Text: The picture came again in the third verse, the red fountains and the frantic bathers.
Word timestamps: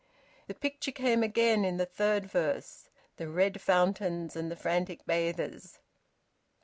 The 0.47 0.55
picture 0.55 0.91
came 0.91 1.21
again 1.21 1.63
in 1.63 1.77
the 1.77 1.85
third 1.85 2.25
verse, 2.25 2.89
the 3.17 3.27
red 3.29 3.61
fountains 3.61 4.35
and 4.35 4.49
the 4.49 4.55
frantic 4.55 5.05
bathers. 5.05 5.77